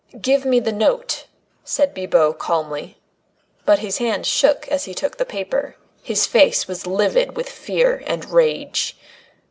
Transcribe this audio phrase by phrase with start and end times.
[0.19, 1.27] "Give me the note!"
[1.63, 2.97] said Bibot calmly.
[3.67, 8.01] But his hand shook as he took the paper; his face was livid with fear
[8.07, 8.97] and rage.